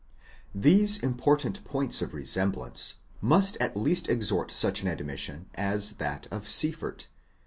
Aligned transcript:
These 0.55 0.97
important 0.97 1.63
points 1.63 2.01
of 2.01 2.15
resemblance 2.15 2.95
must 3.21 3.55
at 3.59 3.77
least 3.77 4.09
extort 4.09 4.49
such 4.51 4.81
an 4.81 4.87
admission 4.87 5.47
as 5.53 5.93
that 5.97 6.25
of 6.31 6.47
Sieffert 6.49 7.05